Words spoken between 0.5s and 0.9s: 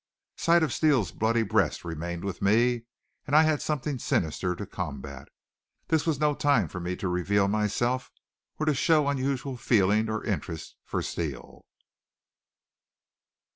of